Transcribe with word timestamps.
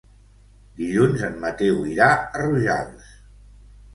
Dilluns 0.79 1.25
en 1.27 1.35
Mateu 1.43 1.83
irà 1.91 2.09
a 2.15 2.41
Rojals. 2.45 3.13